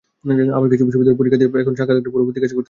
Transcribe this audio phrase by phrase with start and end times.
[0.57, 2.59] আবার কিছু বিশ্ববিদ্যালয় পরীক্ষা নিয়েও এখন সাক্ষাৎকারসহ পরবর্তী কাজ করতে পারছে না।